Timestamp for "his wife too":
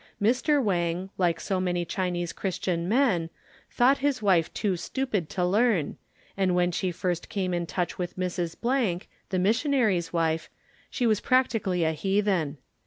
3.99-4.75